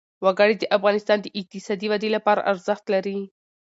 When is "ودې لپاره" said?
1.91-2.45